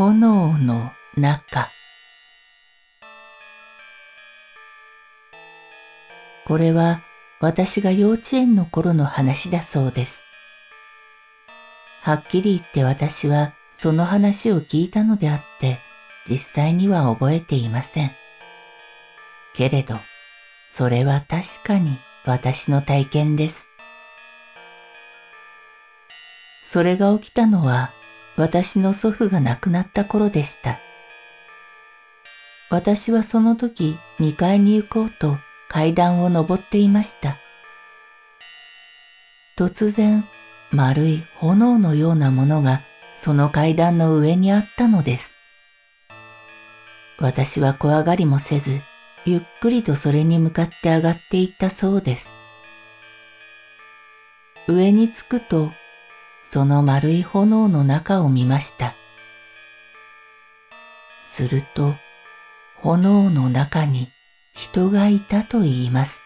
[0.00, 1.68] 炎の中
[6.46, 7.02] これは
[7.38, 10.22] 私が幼稚園の頃の話だそうです。
[12.00, 15.80] はっきり言って私はその話を聞いたのであって
[16.26, 18.12] 実際には覚えていません。
[19.52, 20.00] けれど、
[20.70, 23.68] それは確かに私の体験です。
[26.62, 27.92] それが起きたのは
[28.36, 30.80] 私の祖父が亡くなった頃でした。
[32.70, 37.38] 私はその時2階に行こうと階段を登っていました。
[39.58, 40.24] 突然
[40.70, 45.36] 丸い炎のようなものがその階段の上にあったのです。
[47.18, 48.80] 私は怖がりもせず、
[49.26, 52.34] ゆっくりとそれに向かって上がっていったそうです。
[54.68, 55.72] 上に着くと
[56.42, 58.94] その丸い炎の中を見ました。
[61.20, 61.94] すると、
[62.76, 64.08] 炎の中に
[64.52, 66.22] 人がいたと言います。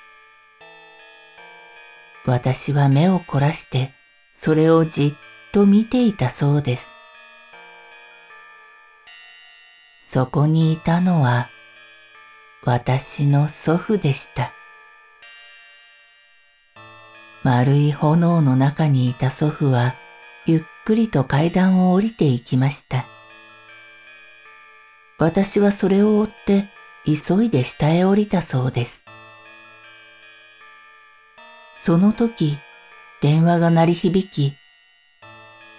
[2.26, 3.92] 私は目を凝らして
[4.32, 5.14] それをじっ
[5.52, 6.94] と見ていたそうです。
[10.00, 11.50] そこにいたのは
[12.64, 14.52] 私の祖父でした。
[17.42, 19.96] 丸い炎の中にいた祖父は
[20.84, 23.06] くりと階段を降りていきました。
[25.18, 26.68] 私はそれを追って
[27.06, 29.04] 急いで下へ降りたそうです。
[31.72, 32.58] その時、
[33.20, 34.54] 電話が鳴り響き、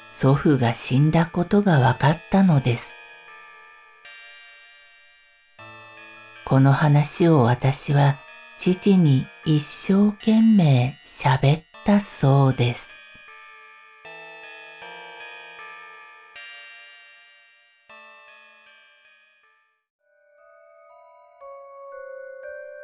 [0.10, 2.96] 祖父が死んだことが分かったのです。
[6.46, 8.20] この話を私は
[8.56, 13.05] 父に一生懸命喋ったそうです。